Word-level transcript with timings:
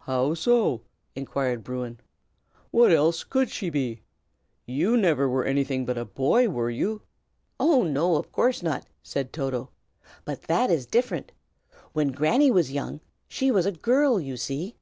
"How 0.00 0.34
so?" 0.34 0.82
inquired 1.16 1.64
Bruin. 1.64 2.00
"What 2.70 2.92
else 2.92 3.24
could 3.24 3.48
she 3.50 3.70
be? 3.70 4.02
You 4.66 4.94
never 4.98 5.26
were 5.26 5.46
anything 5.46 5.86
but 5.86 5.96
a 5.96 6.04
boy, 6.04 6.50
were 6.50 6.68
you?" 6.68 7.00
"Oh, 7.58 7.82
no, 7.84 8.16
of 8.16 8.30
course 8.30 8.62
not!" 8.62 8.84
said 9.02 9.32
Toto. 9.32 9.70
"But 10.26 10.42
that 10.42 10.70
is 10.70 10.84
different. 10.84 11.32
When 11.94 12.08
Granny 12.08 12.50
was 12.50 12.70
young, 12.72 13.00
she 13.26 13.50
was 13.50 13.64
a 13.64 13.72
girl, 13.72 14.20
you 14.20 14.36
see." 14.36 14.76